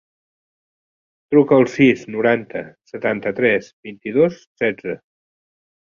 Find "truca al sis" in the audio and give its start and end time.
1.35-2.07